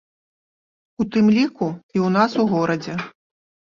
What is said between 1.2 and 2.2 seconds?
ліку, і ў